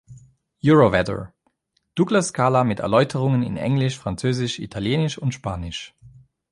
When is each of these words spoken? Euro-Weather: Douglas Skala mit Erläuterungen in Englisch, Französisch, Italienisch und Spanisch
Euro-Weather: 0.65 1.31
Douglas 1.93 2.29
Skala 2.29 2.63
mit 2.63 2.79
Erläuterungen 2.79 3.43
in 3.43 3.55
Englisch, 3.55 3.99
Französisch, 3.99 4.57
Italienisch 4.57 5.19
und 5.19 5.31
Spanisch 5.35 5.93